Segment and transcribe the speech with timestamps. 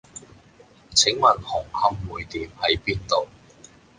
[0.95, 3.27] 請問紅磡薈點喺邊度？